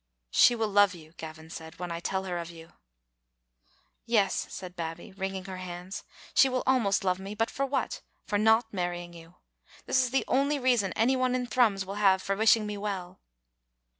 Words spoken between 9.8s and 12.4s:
That is the only reason any one in Thrums will have for